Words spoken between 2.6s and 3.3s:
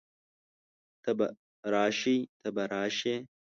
راشې